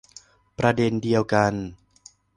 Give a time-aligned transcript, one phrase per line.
[0.59, 1.53] ประเด็นเดียวกัน